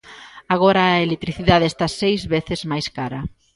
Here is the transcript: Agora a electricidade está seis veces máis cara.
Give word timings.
Agora 0.55 0.81
a 0.85 1.03
electricidade 1.07 1.65
está 1.69 1.85
seis 2.01 2.21
veces 2.33 2.59
máis 2.71 2.87
cara. 2.97 3.19